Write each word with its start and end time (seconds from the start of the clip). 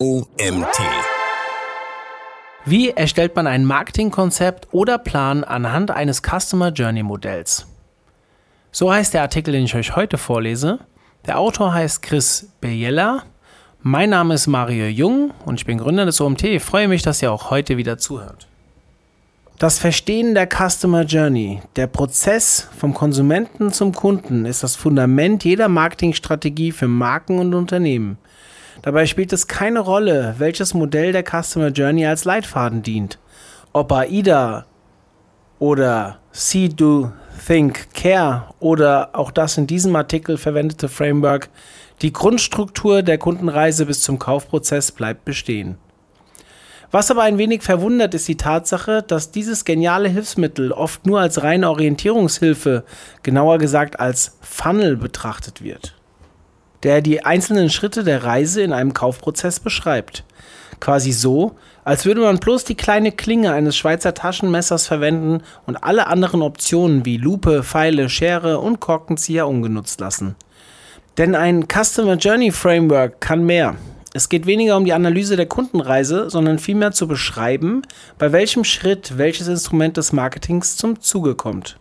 OMT. 0.00 0.78
Wie 2.64 2.90
erstellt 2.90 3.34
man 3.34 3.48
ein 3.48 3.64
Marketingkonzept 3.64 4.68
oder 4.70 4.96
Plan 4.96 5.42
anhand 5.42 5.90
eines 5.90 6.22
Customer 6.22 6.68
Journey 6.68 7.02
Modells? 7.02 7.66
So 8.70 8.92
heißt 8.92 9.12
der 9.12 9.22
Artikel, 9.22 9.50
den 9.50 9.64
ich 9.64 9.74
euch 9.74 9.96
heute 9.96 10.16
vorlese. 10.16 10.78
Der 11.26 11.40
Autor 11.40 11.74
heißt 11.74 12.00
Chris 12.02 12.48
Bejella. 12.60 13.24
Mein 13.82 14.10
Name 14.10 14.34
ist 14.34 14.46
Mario 14.46 14.86
Jung 14.86 15.32
und 15.44 15.58
ich 15.58 15.66
bin 15.66 15.78
Gründer 15.78 16.06
des 16.06 16.20
OMT. 16.20 16.44
Ich 16.44 16.62
freue 16.62 16.86
mich, 16.86 17.02
dass 17.02 17.20
ihr 17.20 17.32
auch 17.32 17.50
heute 17.50 17.76
wieder 17.76 17.98
zuhört. 17.98 18.46
Das 19.58 19.80
Verstehen 19.80 20.36
der 20.36 20.46
Customer 20.46 21.02
Journey, 21.02 21.60
der 21.74 21.88
Prozess 21.88 22.68
vom 22.78 22.94
Konsumenten 22.94 23.72
zum 23.72 23.92
Kunden, 23.92 24.44
ist 24.44 24.62
das 24.62 24.76
Fundament 24.76 25.42
jeder 25.42 25.66
Marketingstrategie 25.66 26.70
für 26.70 26.86
Marken 26.86 27.40
und 27.40 27.52
Unternehmen. 27.52 28.16
Dabei 28.82 29.06
spielt 29.06 29.32
es 29.32 29.46
keine 29.46 29.80
Rolle, 29.80 30.36
welches 30.38 30.74
Modell 30.74 31.12
der 31.12 31.24
Customer 31.24 31.68
Journey 31.68 32.06
als 32.06 32.24
Leitfaden 32.24 32.82
dient. 32.82 33.18
Ob 33.72 33.92
AIDA 33.92 34.66
oder 35.58 36.18
See, 36.32 36.68
Do, 36.68 37.12
Think, 37.46 37.92
Care 37.94 38.54
oder 38.60 39.10
auch 39.12 39.30
das 39.30 39.58
in 39.58 39.66
diesem 39.66 39.96
Artikel 39.96 40.38
verwendete 40.38 40.88
Framework, 40.88 41.48
die 42.02 42.12
Grundstruktur 42.12 43.02
der 43.02 43.18
Kundenreise 43.18 43.86
bis 43.86 44.02
zum 44.02 44.18
Kaufprozess 44.18 44.92
bleibt 44.92 45.24
bestehen. 45.24 45.78
Was 46.90 47.10
aber 47.10 47.22
ein 47.22 47.36
wenig 47.36 47.62
verwundert, 47.62 48.14
ist 48.14 48.28
die 48.28 48.36
Tatsache, 48.36 49.02
dass 49.02 49.30
dieses 49.30 49.66
geniale 49.66 50.08
Hilfsmittel 50.08 50.72
oft 50.72 51.06
nur 51.06 51.20
als 51.20 51.42
reine 51.42 51.68
Orientierungshilfe, 51.68 52.84
genauer 53.22 53.58
gesagt 53.58 54.00
als 54.00 54.38
Funnel 54.40 54.96
betrachtet 54.96 55.62
wird, 55.62 55.94
der 56.82 57.00
die 57.00 57.24
einzelnen 57.24 57.70
Schritte 57.70 58.04
der 58.04 58.24
Reise 58.24 58.62
in 58.62 58.72
einem 58.72 58.94
Kaufprozess 58.94 59.60
beschreibt. 59.60 60.24
Quasi 60.80 61.12
so, 61.12 61.56
als 61.84 62.04
würde 62.04 62.20
man 62.20 62.38
bloß 62.38 62.64
die 62.64 62.76
kleine 62.76 63.12
Klinge 63.12 63.52
eines 63.52 63.76
Schweizer 63.76 64.14
Taschenmessers 64.14 64.86
verwenden 64.86 65.42
und 65.66 65.76
alle 65.76 66.06
anderen 66.06 66.42
Optionen 66.42 67.04
wie 67.04 67.16
Lupe, 67.16 67.62
Pfeile, 67.62 68.08
Schere 68.08 68.60
und 68.60 68.78
Korkenzieher 68.78 69.48
ungenutzt 69.48 70.00
lassen. 70.00 70.36
Denn 71.16 71.34
ein 71.34 71.66
Customer 71.66 72.14
Journey 72.14 72.52
Framework 72.52 73.20
kann 73.20 73.44
mehr. 73.44 73.74
Es 74.14 74.28
geht 74.28 74.46
weniger 74.46 74.76
um 74.76 74.84
die 74.84 74.92
Analyse 74.92 75.36
der 75.36 75.46
Kundenreise, 75.46 76.30
sondern 76.30 76.58
vielmehr 76.58 76.92
zu 76.92 77.08
beschreiben, 77.08 77.82
bei 78.18 78.32
welchem 78.32 78.64
Schritt 78.64 79.18
welches 79.18 79.48
Instrument 79.48 79.96
des 79.96 80.12
Marketings 80.12 80.76
zum 80.76 81.00
Zuge 81.00 81.34
kommt. 81.34 81.78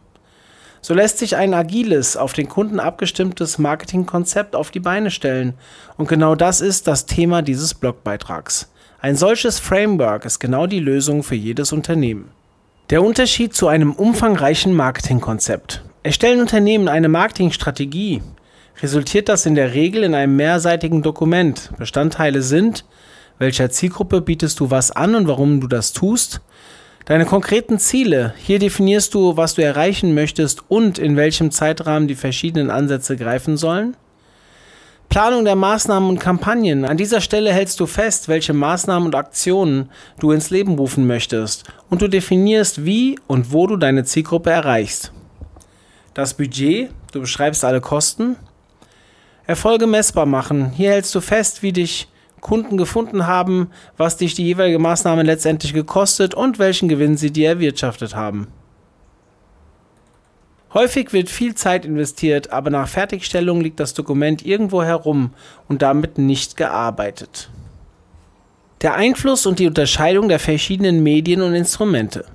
So 0.81 0.93
lässt 0.93 1.17
sich 1.17 1.35
ein 1.35 1.53
agiles, 1.53 2.17
auf 2.17 2.33
den 2.33 2.47
Kunden 2.47 2.79
abgestimmtes 2.79 3.57
Marketingkonzept 3.57 4.55
auf 4.55 4.71
die 4.71 4.79
Beine 4.79 5.11
stellen. 5.11 5.53
Und 5.97 6.07
genau 6.07 6.35
das 6.35 6.61
ist 6.61 6.87
das 6.87 7.05
Thema 7.05 7.41
dieses 7.41 7.73
Blogbeitrags. 7.73 8.71
Ein 8.99 9.15
solches 9.15 9.59
Framework 9.59 10.25
ist 10.25 10.39
genau 10.39 10.67
die 10.67 10.79
Lösung 10.79 11.23
für 11.23 11.35
jedes 11.35 11.71
Unternehmen. 11.71 12.29
Der 12.89 13.03
Unterschied 13.03 13.53
zu 13.53 13.67
einem 13.67 13.91
umfangreichen 13.93 14.73
Marketingkonzept. 14.73 15.83
Erstellen 16.03 16.39
Unternehmen 16.39 16.87
eine 16.87 17.09
Marketingstrategie, 17.09 18.21
resultiert 18.81 19.29
das 19.29 19.45
in 19.45 19.55
der 19.55 19.73
Regel 19.73 20.03
in 20.03 20.15
einem 20.15 20.35
mehrseitigen 20.35 21.01
Dokument. 21.01 21.71
Bestandteile 21.77 22.41
sind, 22.41 22.85
welcher 23.39 23.69
Zielgruppe 23.69 24.21
bietest 24.21 24.59
du 24.59 24.71
was 24.71 24.91
an 24.91 25.15
und 25.15 25.27
warum 25.27 25.59
du 25.59 25.67
das 25.67 25.93
tust, 25.93 26.41
deine 27.07 27.25
konkreten 27.25 27.79
Ziele, 27.79 28.33
hier 28.37 28.59
definierst 28.59 29.13
du, 29.13 29.37
was 29.37 29.55
du 29.55 29.63
erreichen 29.63 30.13
möchtest 30.13 30.69
und 30.69 30.99
in 30.99 31.15
welchem 31.15 31.51
Zeitrahmen 31.51 32.07
die 32.07 32.15
verschiedenen 32.15 32.69
Ansätze 32.69 33.15
greifen 33.15 33.55
sollen. 33.55 33.95
Planung 35.07 35.45
der 35.45 35.55
Maßnahmen 35.55 36.09
und 36.09 36.19
Kampagnen. 36.19 36.83
An 36.83 36.97
dieser 36.97 37.21
Stelle 37.21 37.53
hältst 37.53 37.79
du 37.79 37.85
fest, 37.85 38.27
welche 38.27 38.51
Maßnahmen 38.51 39.07
und 39.07 39.15
Aktionen 39.15 39.89
du 40.19 40.33
ins 40.33 40.49
Leben 40.49 40.75
rufen 40.75 41.07
möchtest 41.07 41.63
und 41.89 42.01
du 42.01 42.09
definierst, 42.09 42.83
wie 42.83 43.17
und 43.25 43.53
wo 43.53 43.67
du 43.67 43.77
deine 43.77 44.03
Zielgruppe 44.03 44.49
erreichst. 44.49 45.13
Das 46.13 46.33
Budget, 46.33 46.91
du 47.13 47.21
beschreibst 47.21 47.63
alle 47.63 47.79
Kosten, 47.79 48.35
Erfolge 49.45 49.87
messbar 49.87 50.25
machen. 50.25 50.71
Hier 50.71 50.91
hältst 50.91 51.15
du 51.15 51.21
fest, 51.21 51.63
wie 51.63 51.71
dich 51.71 52.09
Kunden 52.41 52.77
gefunden 52.77 53.27
haben, 53.27 53.71
was 53.97 54.17
dich 54.17 54.33
die 54.33 54.45
jeweilige 54.45 54.79
Maßnahme 54.79 55.23
letztendlich 55.23 55.73
gekostet 55.73 56.33
und 56.33 56.59
welchen 56.59 56.87
Gewinn 56.87 57.17
sie 57.17 57.31
dir 57.31 57.49
erwirtschaftet 57.49 58.15
haben. 58.15 58.47
Häufig 60.73 61.13
wird 61.13 61.29
viel 61.29 61.55
Zeit 61.55 61.85
investiert, 61.85 62.51
aber 62.51 62.69
nach 62.69 62.87
Fertigstellung 62.87 63.61
liegt 63.61 63.79
das 63.79 63.93
Dokument 63.93 64.45
irgendwo 64.45 64.83
herum 64.83 65.33
und 65.67 65.81
damit 65.81 66.17
nicht 66.17 66.57
gearbeitet. 66.57 67.49
Der 68.81 68.93
Einfluss 68.93 69.45
und 69.45 69.57
die 69.57 69.67
Unterscheidung 69.67 70.29
der 70.29 70.39
verschiedenen 70.39 71.01
Medien 71.01 71.41
und 71.41 71.55
Instrumente. 71.55 72.25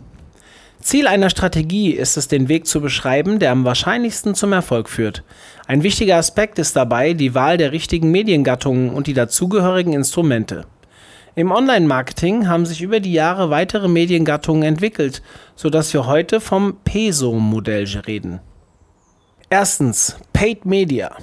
Ziel 0.82 1.06
einer 1.06 1.30
Strategie 1.30 1.92
ist 1.92 2.16
es, 2.16 2.28
den 2.28 2.48
Weg 2.48 2.66
zu 2.66 2.80
beschreiben, 2.80 3.38
der 3.38 3.52
am 3.52 3.64
wahrscheinlichsten 3.64 4.34
zum 4.34 4.52
Erfolg 4.52 4.88
führt. 4.88 5.22
Ein 5.66 5.82
wichtiger 5.82 6.16
Aspekt 6.16 6.58
ist 6.58 6.76
dabei 6.76 7.14
die 7.14 7.34
Wahl 7.34 7.56
der 7.56 7.72
richtigen 7.72 8.10
Mediengattungen 8.10 8.90
und 8.90 9.06
die 9.06 9.14
dazugehörigen 9.14 9.92
Instrumente. 9.92 10.66
Im 11.34 11.50
Online-Marketing 11.50 12.48
haben 12.48 12.66
sich 12.66 12.82
über 12.82 13.00
die 13.00 13.12
Jahre 13.12 13.48
weitere 13.48 13.88
Mediengattungen 13.88 14.64
entwickelt, 14.64 15.22
sodass 15.56 15.92
wir 15.94 16.06
heute 16.06 16.40
vom 16.40 16.76
PESO-Modell 16.84 17.86
reden. 18.06 18.40
Erstens, 19.48 20.18
Paid 20.32 20.66
Media. 20.66 21.16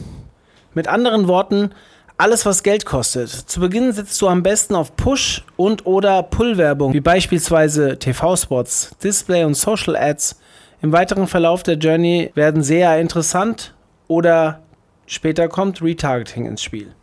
Mit 0.74 0.88
anderen 0.88 1.28
Worten, 1.28 1.72
alles, 2.20 2.46
was 2.46 2.64
Geld 2.64 2.86
kostet. 2.86 3.30
Zu 3.30 3.62
Beginn 3.62 3.94
setzt 3.94 4.22
du 4.22 4.28
am 4.28 4.44
besten 4.44 4.76
auf 4.76 4.96
Push- 4.98 5.46
und 5.56 5.86
oder 5.86 6.22
Pull-Werbung, 6.22 6.94
wie 6.94 7.00
beispielsweise 7.00 7.98
TV-Spots, 7.98 8.92
Display- 9.02 9.46
und 9.46 9.56
Social-Ads. 9.56 10.38
Im 10.82 10.92
weiteren 10.92 11.28
Verlauf 11.28 11.64
der 11.64 11.76
Journey 11.76 12.32
werden 12.36 12.62
sehr 12.62 13.00
interessant 13.00 13.74
oder 14.08 14.62
später 15.06 15.48
kommt 15.48 15.82
Retargeting 15.82 16.46
ins 16.46 16.62
Spiel. 16.62 16.94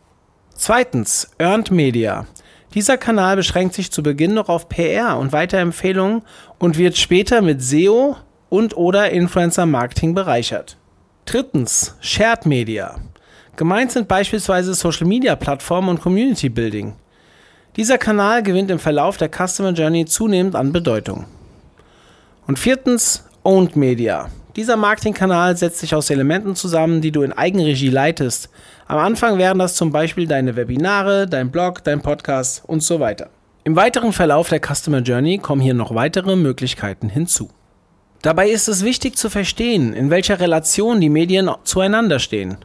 Zweitens, 0.53 1.31
Earned 1.39 1.71
Media. 1.71 2.27
Dieser 2.75 2.97
Kanal 2.97 3.37
beschränkt 3.37 3.73
sich 3.73 3.91
zu 3.91 4.03
Beginn 4.03 4.35
noch 4.35 4.49
auf 4.49 4.69
PR 4.69 5.17
und 5.17 5.31
Weiterempfehlungen 5.31 6.21
und 6.59 6.77
wird 6.77 6.95
später 6.95 7.41
mit 7.41 7.63
SEO 7.63 8.17
und 8.49 8.77
oder 8.77 9.09
Influencer 9.09 9.65
Marketing 9.65 10.13
bereichert. 10.13 10.77
Drittens, 11.25 11.95
Shared 12.01 12.45
Media. 12.45 12.97
Gemeint 13.57 13.91
sind 13.91 14.07
beispielsweise 14.07 14.75
Social-Media-Plattformen 14.75 15.89
und 15.89 16.01
Community-Building. 16.01 16.93
Dieser 17.75 17.97
Kanal 17.97 18.43
gewinnt 18.43 18.69
im 18.69 18.77
Verlauf 18.77 19.17
der 19.17 19.31
Customer 19.31 19.71
Journey 19.71 20.05
zunehmend 20.05 20.55
an 20.55 20.71
Bedeutung. 20.71 21.25
Und 22.45 22.59
viertens, 22.59 23.25
Owned 23.43 23.75
Media. 23.75 24.29
Dieser 24.55 24.77
Marketingkanal 24.77 25.57
setzt 25.57 25.79
sich 25.79 25.95
aus 25.95 26.11
Elementen 26.11 26.55
zusammen, 26.55 27.01
die 27.01 27.11
du 27.11 27.23
in 27.23 27.33
Eigenregie 27.33 27.89
leitest. 27.89 28.49
Am 28.85 28.99
Anfang 28.99 29.39
wären 29.39 29.57
das 29.57 29.73
zum 29.73 29.91
Beispiel 29.91 30.27
deine 30.27 30.55
Webinare, 30.55 31.25
dein 31.25 31.49
Blog, 31.49 31.83
dein 31.83 32.01
Podcast 32.01 32.63
und 32.67 32.83
so 32.83 32.99
weiter. 32.99 33.31
Im 33.63 33.75
weiteren 33.75 34.13
Verlauf 34.13 34.49
der 34.49 34.61
Customer 34.61 34.99
Journey 34.99 35.39
kommen 35.39 35.61
hier 35.63 35.73
noch 35.73 35.95
weitere 35.95 36.35
Möglichkeiten 36.35 37.09
hinzu. 37.09 37.49
Dabei 38.21 38.49
ist 38.49 38.67
es 38.67 38.83
wichtig 38.83 39.17
zu 39.17 39.31
verstehen, 39.31 39.93
in 39.93 40.11
welcher 40.11 40.39
Relation 40.39 41.01
die 41.01 41.09
Medien 41.09 41.49
zueinander 41.63 42.19
stehen. 42.19 42.57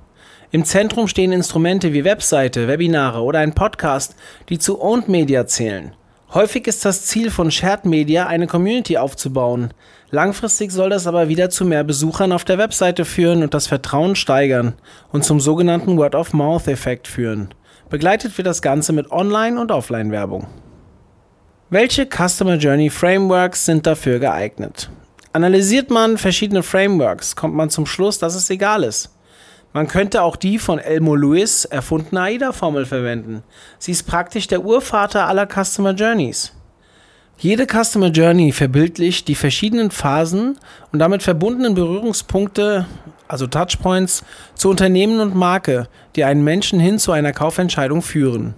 Im 0.54 0.66
Zentrum 0.66 1.08
stehen 1.08 1.32
Instrumente 1.32 1.94
wie 1.94 2.04
Webseite, 2.04 2.68
Webinare 2.68 3.22
oder 3.22 3.38
ein 3.38 3.54
Podcast, 3.54 4.14
die 4.50 4.58
zu 4.58 4.82
Owned 4.82 5.08
Media 5.08 5.46
zählen. 5.46 5.94
Häufig 6.34 6.66
ist 6.66 6.84
das 6.84 7.06
Ziel 7.06 7.30
von 7.30 7.50
Shared 7.50 7.86
Media, 7.86 8.26
eine 8.26 8.46
Community 8.46 8.98
aufzubauen. 8.98 9.72
Langfristig 10.10 10.70
soll 10.70 10.90
das 10.90 11.06
aber 11.06 11.28
wieder 11.30 11.48
zu 11.48 11.64
mehr 11.64 11.84
Besuchern 11.84 12.32
auf 12.32 12.44
der 12.44 12.58
Webseite 12.58 13.06
führen 13.06 13.42
und 13.42 13.54
das 13.54 13.66
Vertrauen 13.66 14.14
steigern 14.14 14.74
und 15.10 15.24
zum 15.24 15.40
sogenannten 15.40 15.96
Word-of-Mouth-Effekt 15.96 17.08
führen. 17.08 17.54
Begleitet 17.88 18.36
wird 18.36 18.46
das 18.46 18.60
Ganze 18.60 18.92
mit 18.92 19.10
Online- 19.10 19.58
und 19.58 19.70
Offline-Werbung. 19.70 20.48
Welche 21.70 22.06
Customer 22.06 22.56
Journey 22.56 22.90
Frameworks 22.90 23.64
sind 23.64 23.86
dafür 23.86 24.18
geeignet? 24.18 24.90
Analysiert 25.32 25.88
man 25.88 26.18
verschiedene 26.18 26.62
Frameworks, 26.62 27.36
kommt 27.36 27.54
man 27.54 27.70
zum 27.70 27.86
Schluss, 27.86 28.18
dass 28.18 28.34
es 28.34 28.50
egal 28.50 28.84
ist. 28.84 29.12
Man 29.72 29.88
könnte 29.88 30.22
auch 30.22 30.36
die 30.36 30.58
von 30.58 30.78
Elmo 30.78 31.14
Lewis 31.14 31.64
erfundene 31.64 32.20
AIDA-Formel 32.20 32.84
verwenden. 32.84 33.42
Sie 33.78 33.92
ist 33.92 34.02
praktisch 34.02 34.46
der 34.46 34.64
Urvater 34.64 35.26
aller 35.26 35.46
Customer 35.46 35.92
Journeys. 35.92 36.52
Jede 37.38 37.66
Customer 37.66 38.08
Journey 38.08 38.52
verbildlicht 38.52 39.26
die 39.26 39.34
verschiedenen 39.34 39.90
Phasen 39.90 40.58
und 40.92 40.98
damit 40.98 41.22
verbundenen 41.22 41.74
Berührungspunkte, 41.74 42.86
also 43.26 43.46
Touchpoints, 43.46 44.22
zu 44.54 44.68
Unternehmen 44.68 45.18
und 45.20 45.34
Marke, 45.34 45.88
die 46.14 46.24
einen 46.24 46.44
Menschen 46.44 46.78
hin 46.78 46.98
zu 46.98 47.10
einer 47.10 47.32
Kaufentscheidung 47.32 48.02
führen. 48.02 48.54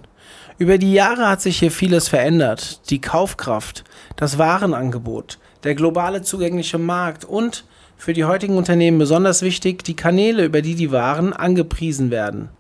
Über 0.59 0.79
die 0.79 0.93
Jahre 0.93 1.29
hat 1.29 1.41
sich 1.41 1.61
hier 1.61 1.71
vieles 1.71 2.09
verändert. 2.09 2.91
Die 2.91 3.01
Kaufkraft, 3.01 3.85
das 4.17 4.37
Warenangebot, 4.37 5.39
der 5.63 5.75
globale 5.75 6.23
zugängliche 6.23 6.79
Markt 6.79 7.25
und 7.25 7.65
für 7.97 8.13
die 8.13 8.25
heutigen 8.25 8.57
Unternehmen 8.57 8.99
besonders 8.99 9.43
wichtig, 9.43 9.85
die 9.85 9.97
Kanäle, 9.97 10.45
über 10.45 10.63
die 10.63 10.75
die 10.75 10.93
Waren 10.93 11.33
angepriesen 11.33 12.11
werden. 12.11 12.51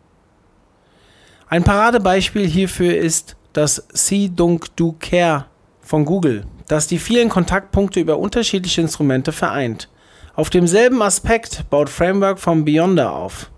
Ein 1.48 1.64
Paradebeispiel 1.64 2.46
hierfür 2.46 2.96
ist 2.96 3.36
das 3.52 3.86
See 3.92 4.30
Dunk 4.34 4.74
Do 4.76 4.96
Care 4.98 5.46
von 5.80 6.04
Google, 6.04 6.46
das 6.68 6.86
die 6.86 6.98
vielen 6.98 7.28
Kontaktpunkte 7.28 8.00
über 8.00 8.18
unterschiedliche 8.18 8.80
Instrumente 8.80 9.32
vereint. 9.32 9.88
Auf 10.34 10.50
demselben 10.50 11.00
Aspekt 11.02 11.70
baut 11.70 11.88
Framework 11.88 12.40
vom 12.40 12.64
Beyonder 12.64 13.12
auf, 13.12 13.50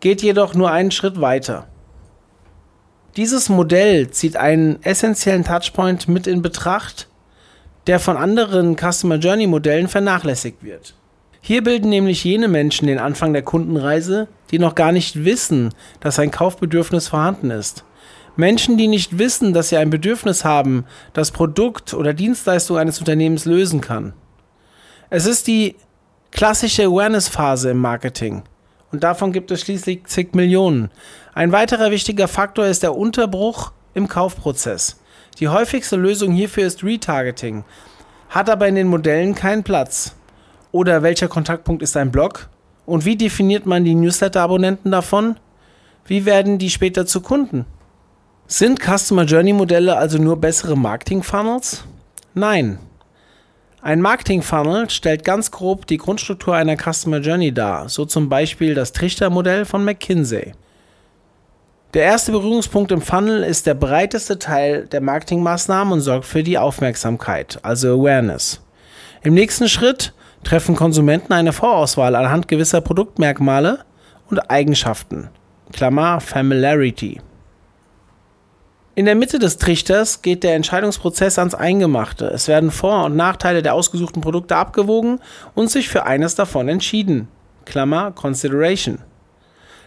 geht 0.00 0.22
jedoch 0.22 0.54
nur 0.54 0.70
einen 0.70 0.90
Schritt 0.90 1.20
weiter. 1.20 1.66
Dieses 3.16 3.48
Modell 3.48 4.10
zieht 4.10 4.36
einen 4.36 4.82
essentiellen 4.82 5.44
Touchpoint 5.44 6.08
mit 6.08 6.26
in 6.26 6.42
Betracht, 6.42 7.08
der 7.86 8.00
von 8.00 8.16
anderen 8.16 8.76
Customer 8.76 9.16
Journey 9.16 9.46
Modellen 9.46 9.88
vernachlässigt 9.88 10.62
wird. 10.62 10.94
Hier 11.46 11.62
bilden 11.62 11.90
nämlich 11.90 12.24
jene 12.24 12.48
Menschen 12.48 12.88
den 12.88 12.98
Anfang 12.98 13.32
der 13.32 13.42
Kundenreise, 13.42 14.26
die 14.50 14.58
noch 14.58 14.74
gar 14.74 14.90
nicht 14.90 15.24
wissen, 15.24 15.72
dass 16.00 16.18
ein 16.18 16.32
Kaufbedürfnis 16.32 17.06
vorhanden 17.06 17.52
ist. 17.52 17.84
Menschen, 18.34 18.76
die 18.76 18.88
nicht 18.88 19.16
wissen, 19.18 19.52
dass 19.52 19.68
sie 19.68 19.76
ein 19.76 19.88
Bedürfnis 19.90 20.44
haben, 20.44 20.86
das 21.12 21.30
Produkt 21.30 21.94
oder 21.94 22.14
Dienstleistung 22.14 22.78
eines 22.78 22.98
Unternehmens 22.98 23.44
lösen 23.44 23.80
kann. 23.80 24.12
Es 25.08 25.24
ist 25.24 25.46
die 25.46 25.76
klassische 26.32 26.86
Awareness-Phase 26.86 27.70
im 27.70 27.78
Marketing. 27.78 28.42
Und 28.90 29.04
davon 29.04 29.30
gibt 29.30 29.52
es 29.52 29.60
schließlich 29.60 30.02
zig 30.06 30.34
Millionen. 30.34 30.90
Ein 31.32 31.52
weiterer 31.52 31.92
wichtiger 31.92 32.26
Faktor 32.26 32.66
ist 32.66 32.82
der 32.82 32.96
Unterbruch 32.96 33.70
im 33.94 34.08
Kaufprozess. 34.08 34.98
Die 35.38 35.46
häufigste 35.46 35.94
Lösung 35.94 36.32
hierfür 36.32 36.66
ist 36.66 36.82
Retargeting, 36.82 37.62
hat 38.30 38.50
aber 38.50 38.66
in 38.66 38.74
den 38.74 38.88
Modellen 38.88 39.36
keinen 39.36 39.62
Platz. 39.62 40.16
Oder 40.76 41.02
welcher 41.02 41.28
Kontaktpunkt 41.28 41.82
ist 41.82 41.96
ein 41.96 42.10
Blog? 42.10 42.50
Und 42.84 43.06
wie 43.06 43.16
definiert 43.16 43.64
man 43.64 43.84
die 43.84 43.94
Newsletter-Abonnenten 43.94 44.90
davon? 44.90 45.36
Wie 46.04 46.26
werden 46.26 46.58
die 46.58 46.68
später 46.68 47.06
zu 47.06 47.22
Kunden? 47.22 47.64
Sind 48.46 48.78
Customer 48.78 49.24
Journey 49.24 49.54
Modelle 49.54 49.96
also 49.96 50.18
nur 50.18 50.36
bessere 50.38 50.76
Marketing 50.76 51.22
Funnels? 51.22 51.84
Nein. 52.34 52.78
Ein 53.80 54.02
Marketing 54.02 54.42
Funnel 54.42 54.90
stellt 54.90 55.24
ganz 55.24 55.50
grob 55.50 55.86
die 55.86 55.96
Grundstruktur 55.96 56.54
einer 56.54 56.76
Customer 56.76 57.20
Journey 57.20 57.54
dar, 57.54 57.88
so 57.88 58.04
zum 58.04 58.28
Beispiel 58.28 58.74
das 58.74 58.92
Trichter-Modell 58.92 59.64
von 59.64 59.82
McKinsey. 59.82 60.52
Der 61.94 62.02
erste 62.02 62.32
Berührungspunkt 62.32 62.92
im 62.92 63.00
Funnel 63.00 63.44
ist 63.44 63.66
der 63.66 63.72
breiteste 63.72 64.38
Teil 64.38 64.86
der 64.88 65.00
Marketingmaßnahmen 65.00 65.94
und 65.94 66.00
sorgt 66.02 66.26
für 66.26 66.42
die 66.42 66.58
Aufmerksamkeit, 66.58 67.60
also 67.62 67.98
Awareness. 67.98 68.60
Im 69.22 69.32
nächsten 69.32 69.70
Schritt 69.70 70.12
treffen 70.46 70.76
Konsumenten 70.76 71.32
eine 71.32 71.52
Vorauswahl 71.52 72.14
anhand 72.14 72.46
gewisser 72.46 72.80
Produktmerkmale 72.80 73.80
und 74.30 74.48
Eigenschaften. 74.48 75.28
Klammer 75.72 76.20
Familiarity. 76.20 77.20
In 78.94 79.06
der 79.06 79.16
Mitte 79.16 79.40
des 79.40 79.58
Trichters 79.58 80.22
geht 80.22 80.44
der 80.44 80.54
Entscheidungsprozess 80.54 81.40
ans 81.40 81.56
Eingemachte. 81.56 82.26
Es 82.26 82.46
werden 82.46 82.70
Vor- 82.70 83.06
und 83.06 83.16
Nachteile 83.16 83.60
der 83.60 83.74
ausgesuchten 83.74 84.22
Produkte 84.22 84.54
abgewogen 84.54 85.18
und 85.56 85.68
sich 85.68 85.88
für 85.88 86.04
eines 86.04 86.36
davon 86.36 86.68
entschieden. 86.68 87.26
Klammer 87.64 88.12
Consideration. 88.12 89.00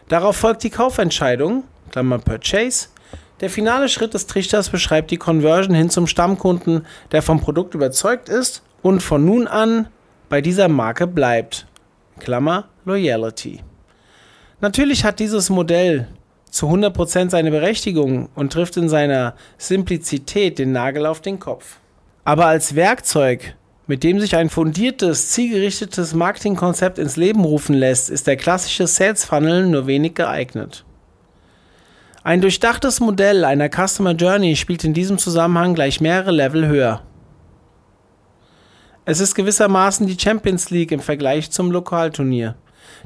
Darauf 0.10 0.36
folgt 0.36 0.64
die 0.64 0.70
Kaufentscheidung, 0.72 1.64
Klammer 1.90 2.20
Purchase. 2.20 2.90
Der 3.40 3.50
finale 3.50 3.88
Schritt 3.88 4.14
des 4.14 4.28
Trichters 4.28 4.70
beschreibt 4.70 5.10
die 5.12 5.18
Conversion 5.18 5.74
hin 5.74 5.90
zum 5.90 6.06
Stammkunden, 6.06 6.86
der 7.14 7.22
vom 7.22 7.40
Produkt 7.40 7.76
überzeugt 7.76 8.28
ist 8.28 8.62
und 8.82 9.02
von 9.02 9.24
nun 9.24 9.48
an 9.48 9.88
bei 10.30 10.42
dieser 10.42 10.68
Marke 10.68 11.08
bleibt. 11.08 11.66
Klammer 12.20 12.66
Loyalty. 12.86 13.60
Natürlich 14.62 15.04
hat 15.04 15.20
dieses 15.20 15.50
Modell 15.50 16.08
zu 16.50 16.68
100% 16.68 17.30
seine 17.30 17.52
Berechtigung 17.52 18.30
und 18.36 18.54
trifft 18.54 18.78
in 18.78 18.90
seiner 18.90 19.36
Simplizität 19.58 20.60
den 20.60 20.72
Nagel 20.72 21.06
auf 21.06 21.22
den 21.22 21.40
Kopf. 21.40 21.78
Aber 22.26 22.46
als 22.46 22.76
Werkzeug, 22.76 23.56
mit 23.88 24.04
dem 24.04 24.20
sich 24.20 24.36
ein 24.36 24.50
fundiertes, 24.50 25.30
zielgerichtetes 25.30 26.14
Marketingkonzept 26.14 27.00
ins 27.00 27.16
Leben 27.16 27.44
rufen 27.44 27.76
lässt, 27.76 28.10
ist 28.10 28.28
der 28.28 28.38
klassische 28.38 28.88
Sales 28.88 29.26
Funnel 29.26 29.68
nur 29.68 29.88
wenig 29.88 30.16
geeignet. 30.16 30.84
Ein 32.24 32.42
durchdachtes 32.42 33.00
Modell 33.00 33.46
einer 33.46 33.70
Customer 33.70 34.12
Journey 34.12 34.56
spielt 34.56 34.84
in 34.84 34.94
diesem 34.94 35.18
Zusammenhang 35.18 35.74
gleich 35.74 36.02
mehrere 36.02 36.32
Level 36.32 36.68
höher. 36.68 37.02
Es 39.06 39.20
ist 39.20 39.36
gewissermaßen 39.36 40.08
die 40.08 40.20
Champions 40.20 40.70
League 40.70 40.92
im 40.92 41.00
Vergleich 41.00 41.52
zum 41.52 41.72
Lokalturnier. 41.72 42.56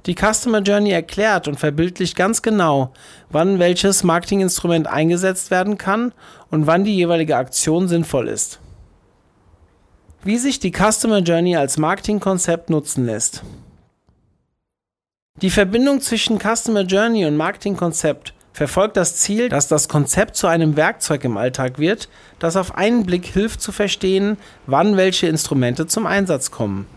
Die 0.06 0.16
Customer 0.16 0.60
Journey 0.60 0.92
erklärt 0.92 1.48
und 1.48 1.60
verbildlicht 1.60 2.16
ganz 2.16 2.42
genau, 2.42 2.92
wann 3.30 3.60
welches 3.60 4.04
Marketinginstrument 4.04 4.88
eingesetzt 4.88 5.52
werden 5.52 5.78
kann 5.78 6.14
und 6.50 6.68
wann 6.68 6.84
die 6.84 6.96
jeweilige 6.96 7.38
Aktion 7.38 7.88
sinnvoll 7.88 8.28
ist. 8.28 8.60
Wie 10.24 10.38
sich 10.38 10.60
die 10.60 10.72
Customer 10.72 11.20
Journey 11.20 11.56
als 11.56 11.78
Marketingkonzept 11.78 12.70
nutzen 12.70 13.06
lässt. 13.06 13.44
Die 15.42 15.50
Verbindung 15.50 16.00
zwischen 16.00 16.40
Customer 16.40 16.82
Journey 16.82 17.26
und 17.26 17.38
Marketingkonzept 17.38 18.33
verfolgt 18.54 18.96
das 18.96 19.18
Ziel, 19.18 19.50
dass 19.50 19.68
das 19.68 19.90
Konzept 19.90 20.36
zu 20.36 20.48
einem 20.48 20.78
Werkzeug 20.78 21.24
im 21.26 21.38
Alltag 21.38 21.80
wird, 21.80 22.08
das 22.40 22.56
auf 22.56 22.76
einen 22.76 23.06
Blick 23.06 23.26
hilft 23.26 23.62
zu 23.62 23.72
verstehen, 23.72 24.38
wann 24.68 24.96
welche 24.96 25.28
Instrumente 25.28 25.88
zum 25.88 26.06
Einsatz 26.06 26.52
kommen. 26.52 26.88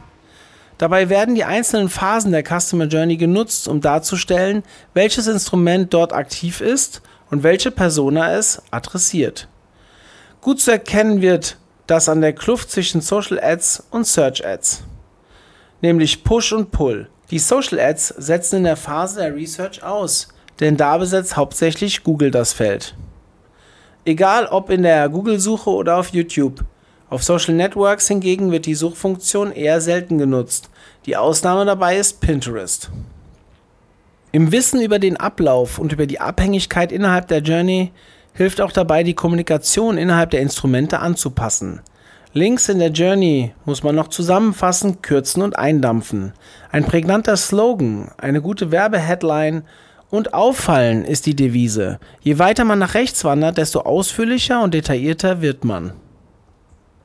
Dabei 0.78 1.08
werden 1.08 1.34
die 1.34 1.44
einzelnen 1.44 1.88
Phasen 1.88 2.32
der 2.32 2.44
Customer 2.44 2.84
Journey 2.84 3.16
genutzt, 3.16 3.66
um 3.66 3.80
darzustellen, 3.80 4.62
welches 4.92 5.26
Instrument 5.26 5.92
dort 5.94 6.12
aktiv 6.12 6.60
ist 6.60 7.00
und 7.30 7.42
welche 7.42 7.70
Persona 7.70 8.34
es 8.34 8.62
adressiert. 8.70 9.48
Gut 10.42 10.60
zu 10.60 10.70
erkennen 10.70 11.22
wird 11.22 11.56
das 11.86 12.08
an 12.08 12.20
der 12.20 12.34
Kluft 12.34 12.70
zwischen 12.70 13.00
Social 13.00 13.40
Ads 13.42 13.84
und 13.90 14.06
Search 14.06 14.46
Ads, 14.46 14.82
nämlich 15.80 16.22
Push 16.22 16.52
und 16.52 16.70
Pull. 16.70 17.08
Die 17.30 17.38
Social 17.38 17.80
Ads 17.80 18.08
setzen 18.08 18.56
in 18.56 18.64
der 18.64 18.76
Phase 18.76 19.20
der 19.20 19.34
Research 19.34 19.82
aus, 19.82 20.28
denn 20.60 20.76
da 20.76 20.98
besetzt 20.98 21.36
hauptsächlich 21.36 22.02
Google 22.02 22.30
das 22.30 22.52
Feld. 22.52 22.94
Egal 24.04 24.46
ob 24.46 24.70
in 24.70 24.82
der 24.82 25.08
Google-Suche 25.08 25.70
oder 25.70 25.98
auf 25.98 26.10
YouTube. 26.10 26.64
Auf 27.08 27.22
Social 27.22 27.54
Networks 27.54 28.08
hingegen 28.08 28.50
wird 28.50 28.66
die 28.66 28.74
Suchfunktion 28.74 29.52
eher 29.52 29.80
selten 29.80 30.18
genutzt. 30.18 30.70
Die 31.06 31.16
Ausnahme 31.16 31.64
dabei 31.64 31.96
ist 31.96 32.20
Pinterest. 32.20 32.90
Im 34.32 34.52
Wissen 34.52 34.80
über 34.80 34.98
den 34.98 35.16
Ablauf 35.16 35.78
und 35.78 35.92
über 35.92 36.06
die 36.06 36.20
Abhängigkeit 36.20 36.92
innerhalb 36.92 37.28
der 37.28 37.40
Journey 37.40 37.92
hilft 38.34 38.60
auch 38.60 38.72
dabei, 38.72 39.02
die 39.02 39.14
Kommunikation 39.14 39.98
innerhalb 39.98 40.30
der 40.30 40.40
Instrumente 40.40 40.98
anzupassen. 40.98 41.80
Links 42.32 42.68
in 42.68 42.80
der 42.80 42.90
Journey 42.90 43.54
muss 43.64 43.82
man 43.82 43.94
noch 43.94 44.08
zusammenfassen, 44.08 45.00
kürzen 45.00 45.42
und 45.42 45.58
eindampfen. 45.58 46.32
Ein 46.70 46.84
prägnanter 46.84 47.36
Slogan, 47.36 48.10
eine 48.18 48.42
gute 48.42 48.70
Werbeheadline 48.70 49.62
und 50.10 50.34
auffallen 50.34 51.04
ist 51.04 51.26
die 51.26 51.36
Devise. 51.36 51.98
Je 52.20 52.38
weiter 52.38 52.64
man 52.64 52.78
nach 52.78 52.94
rechts 52.94 53.24
wandert, 53.24 53.58
desto 53.58 53.80
ausführlicher 53.80 54.62
und 54.62 54.74
detaillierter 54.74 55.40
wird 55.40 55.64
man. 55.64 55.92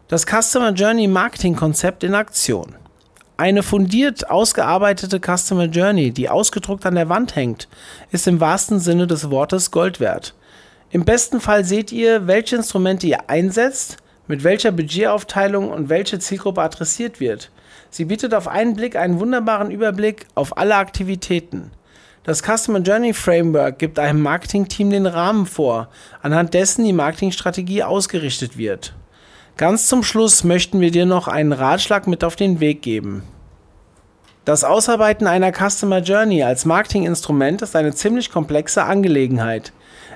Das 0.07 0.25
Customer 0.25 0.71
Journey 0.71 1.07
Marketing 1.07 1.55
Konzept 1.55 2.03
in 2.03 2.15
Aktion. 2.15 2.75
Eine 3.37 3.63
fundiert 3.63 4.29
ausgearbeitete 4.29 5.19
Customer 5.19 5.65
Journey, 5.65 6.11
die 6.11 6.29
ausgedruckt 6.29 6.85
an 6.85 6.95
der 6.95 7.09
Wand 7.09 7.35
hängt, 7.35 7.67
ist 8.11 8.27
im 8.27 8.39
wahrsten 8.39 8.79
Sinne 8.79 9.07
des 9.07 9.31
Wortes 9.31 9.71
Gold 9.71 9.99
wert. 9.99 10.35
Im 10.91 11.05
besten 11.05 11.39
Fall 11.39 11.65
seht 11.65 11.91
ihr, 11.91 12.27
welche 12.27 12.57
Instrumente 12.57 13.07
ihr 13.07 13.29
einsetzt, 13.29 13.97
mit 14.27 14.43
welcher 14.43 14.71
Budgetaufteilung 14.71 15.71
und 15.71 15.89
welche 15.89 16.19
Zielgruppe 16.19 16.61
adressiert 16.61 17.19
wird. 17.19 17.49
Sie 17.89 18.05
bietet 18.05 18.33
auf 18.33 18.47
einen 18.47 18.75
Blick 18.75 18.95
einen 18.95 19.19
wunderbaren 19.19 19.71
Überblick 19.71 20.27
auf 20.35 20.57
alle 20.57 20.75
Aktivitäten. 20.75 21.71
Das 22.23 22.43
Customer 22.43 22.77
Journey 22.77 23.13
Framework 23.15 23.79
gibt 23.79 23.97
einem 23.97 24.21
Marketingteam 24.21 24.91
den 24.91 25.07
Rahmen 25.07 25.47
vor, 25.47 25.87
anhand 26.21 26.53
dessen 26.53 26.85
die 26.85 26.93
Marketingstrategie 26.93 27.81
ausgerichtet 27.81 28.59
wird. 28.59 28.93
Ganz 29.57 29.87
zum 29.87 30.03
Schluss 30.03 30.43
möchten 30.43 30.81
wir 30.81 30.91
dir 30.91 31.07
noch 31.07 31.27
einen 31.27 31.51
Ratschlag 31.51 32.05
mit 32.05 32.23
auf 32.23 32.35
den 32.35 32.59
Weg 32.59 32.83
geben. 32.83 33.23
Das 34.45 34.63
Ausarbeiten 34.63 35.25
einer 35.25 35.51
Customer 35.51 35.97
Journey 35.99 36.43
als 36.43 36.63
Marketinginstrument 36.65 37.63
ist 37.63 37.75
eine 37.75 37.93
ziemlich 37.95 38.31
komplexe 38.31 38.83
Angelegenheit. 38.83 39.73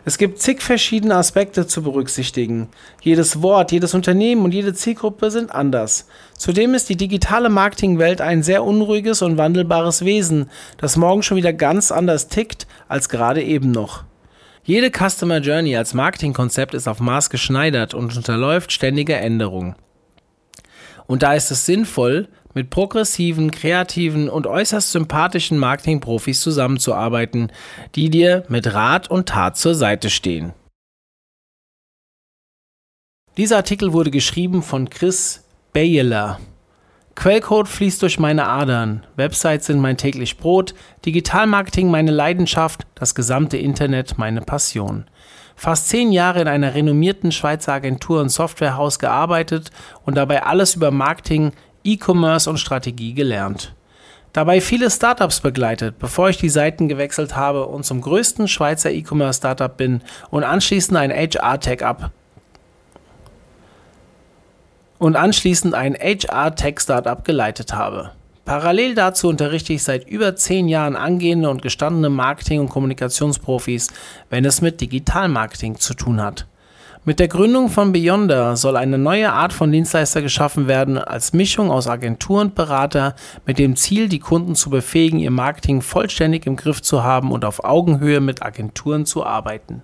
Es 0.08 0.20
gibt 0.20 0.40
zig 0.40 0.62
verschiedene 0.62 1.16
Aspekte 1.16 1.66
zu 1.66 1.82
berücksichtigen. 1.82 2.70
Jedes 3.02 3.42
Wort, 3.42 3.72
jedes 3.72 3.96
Unternehmen 3.96 4.44
und 4.44 4.54
jede 4.54 4.76
Zielgruppe 4.76 5.32
sind 5.32 5.52
anders. 5.52 6.08
Zudem 6.38 6.76
ist 6.76 6.90
die 6.90 6.96
digitale 6.96 7.50
Marketingwelt 7.50 8.22
ein 8.22 8.44
sehr 8.44 8.64
unruhiges 8.64 9.24
und 9.24 9.38
wandelbares 9.38 10.06
Wesen, 10.06 10.52
das 10.78 10.96
morgen 10.96 11.24
schon 11.24 11.38
wieder 11.38 11.54
ganz 11.54 11.92
anders 11.92 12.28
tickt 12.28 12.68
als 12.88 13.10
gerade 13.10 13.42
eben 13.42 13.72
noch. 13.72 14.04
Jede 14.64 14.92
Customer 14.92 15.40
Journey 15.40 15.76
als 15.76 15.96
Marketingkonzept 15.96 16.76
ist 16.76 16.88
auf 16.88 17.00
Maß 17.00 17.32
geschneidert 17.32 17.96
und 17.96 18.16
unterläuft 18.16 18.72
ständige 18.72 19.16
Änderungen. 19.16 19.76
Und 21.08 21.24
da 21.24 21.34
ist 21.34 21.50
es 21.50 21.66
sinnvoll, 21.66 22.28
mit 22.56 22.72
progressiven, 22.72 23.52
kreativen 23.52 24.30
und 24.30 24.48
äußerst 24.48 24.92
sympathischen 24.92 25.60
Marketingprofis 25.60 26.42
zusammenzuarbeiten, 26.42 27.52
die 27.94 28.10
dir 28.10 28.46
mit 28.48 28.74
Rat 28.74 29.12
und 29.12 29.30
Tat 29.30 29.58
zur 29.58 29.76
Seite 29.76 30.10
stehen. 30.10 30.54
Dieser 33.38 33.58
Artikel 33.58 33.92
wurde 33.92 34.12
geschrieben 34.12 34.64
von 34.64 34.90
Chris 34.90 35.44
Bayeler. 35.74 36.40
Quellcode 37.16 37.68
fließt 37.68 38.02
durch 38.02 38.20
meine 38.20 38.48
Adern. 38.48 39.06
Websites 39.18 39.68
sind 39.68 39.80
mein 39.80 39.98
täglich 39.98 40.38
Brot, 40.38 40.74
Digitalmarketing 41.06 41.92
meine 41.92 42.12
Leidenschaft, 42.12 42.88
das 42.96 43.16
gesamte 43.16 43.58
Internet 43.58 44.18
meine 44.18 44.42
Passion. 44.42 45.06
Fast 45.58 45.90
zehn 45.90 46.12
Jahre 46.12 46.42
in 46.42 46.48
einer 46.48 46.76
renommierten 46.76 47.32
Schweizer 47.32 47.74
Agentur 47.74 48.22
und 48.22 48.30
Softwarehaus 48.30 49.00
gearbeitet 49.00 49.72
und 50.04 50.16
dabei 50.16 50.44
alles 50.44 50.76
über 50.76 50.92
Marketing, 50.92 51.52
E-Commerce 51.86 52.50
und 52.50 52.58
Strategie 52.58 53.14
gelernt. 53.14 53.74
Dabei 54.34 54.60
viele 54.60 54.92
Startups 54.92 55.40
begleitet, 55.40 55.98
bevor 55.98 56.30
ich 56.30 56.38
die 56.38 56.50
Seiten 56.50 56.90
gewechselt 56.90 57.38
habe 57.38 57.68
und 57.68 57.86
zum 57.86 58.02
größten 58.02 58.50
Schweizer 58.50 58.92
E-Commerce 58.92 59.38
Startup 59.38 59.78
bin 59.78 60.02
und 60.30 60.44
anschließend 60.44 60.98
ein 60.98 61.12
HR-Tech-Up 61.12 62.12
und 64.98 65.16
anschließend 65.16 65.74
ein 65.74 65.96
HR-Tech-Startup 65.96 67.24
geleitet 67.24 67.74
habe. 67.74 68.12
Parallel 68.44 68.94
dazu 68.94 69.28
unterrichte 69.28 69.74
ich 69.74 69.84
seit 69.84 70.08
über 70.08 70.36
zehn 70.36 70.68
Jahren 70.68 70.96
angehende 70.96 71.50
und 71.50 71.62
gestandene 71.62 72.10
Marketing- 72.10 72.60
und 72.60 72.70
Kommunikationsprofis, 72.70 73.88
wenn 74.30 74.46
es 74.46 74.62
mit 74.62 74.82
Digitalmarketing 74.82 75.80
zu 75.80 75.94
tun 75.96 76.22
hat. 76.22 76.46
Mit 77.08 77.20
der 77.20 77.28
Gründung 77.28 77.70
von 77.70 77.92
Beyonder 77.92 78.58
soll 78.58 78.76
eine 78.76 78.98
neue 78.98 79.32
Art 79.32 79.54
von 79.54 79.72
Dienstleister 79.72 80.24
geschaffen 80.24 80.68
werden, 80.68 80.98
als 80.98 81.34
Mischung 81.34 81.70
aus 81.70 81.88
Agentur 81.88 82.42
und 82.42 82.56
Berater, 82.56 83.14
mit 83.46 83.60
dem 83.60 83.76
Ziel, 83.76 84.10
die 84.10 84.18
Kunden 84.18 84.56
zu 84.56 84.72
befähigen, 84.72 85.20
ihr 85.20 85.30
Marketing 85.30 85.84
vollständig 85.84 86.48
im 86.48 86.56
Griff 86.56 86.82
zu 86.82 87.04
haben 87.04 87.32
und 87.32 87.46
auf 87.46 87.64
Augenhöhe 87.64 88.22
mit 88.22 88.42
Agenturen 88.42 89.06
zu 89.06 89.24
arbeiten. 89.24 89.84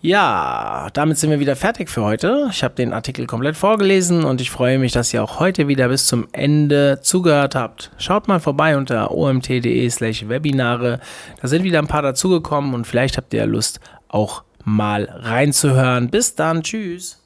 Ja, 0.00 0.88
damit 0.94 1.18
sind 1.18 1.28
wir 1.28 1.40
wieder 1.40 1.56
fertig 1.56 1.90
für 1.90 2.02
heute. 2.02 2.48
Ich 2.50 2.64
habe 2.64 2.74
den 2.74 2.94
Artikel 2.94 3.26
komplett 3.26 3.58
vorgelesen 3.58 4.24
und 4.24 4.40
ich 4.40 4.50
freue 4.50 4.78
mich, 4.78 4.92
dass 4.92 5.12
ihr 5.12 5.22
auch 5.22 5.40
heute 5.40 5.68
wieder 5.68 5.88
bis 5.88 6.06
zum 6.06 6.26
Ende 6.32 7.00
zugehört 7.02 7.54
habt. 7.54 7.90
Schaut 7.98 8.28
mal 8.28 8.40
vorbei 8.40 8.78
unter 8.78 9.10
omt.de/slash 9.10 10.26
Webinare. 10.26 11.00
Da 11.42 11.48
sind 11.48 11.64
wieder 11.64 11.80
ein 11.80 11.86
paar 11.86 12.02
dazugekommen 12.02 12.72
und 12.72 12.86
vielleicht 12.86 13.18
habt 13.18 13.34
ihr 13.34 13.40
ja 13.40 13.46
Lust, 13.46 13.78
auch 14.08 14.42
mal 14.64 15.04
reinzuhören. 15.04 16.10
Bis 16.10 16.34
dann, 16.34 16.62
tschüss. 16.62 17.21